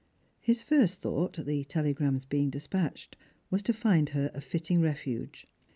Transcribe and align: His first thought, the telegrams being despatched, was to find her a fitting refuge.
His 0.39 0.63
first 0.63 0.99
thought, 0.99 1.33
the 1.45 1.63
telegrams 1.63 2.25
being 2.25 2.49
despatched, 2.49 3.17
was 3.51 3.61
to 3.61 3.71
find 3.71 4.09
her 4.09 4.31
a 4.33 4.41
fitting 4.41 4.81
refuge. 4.81 5.45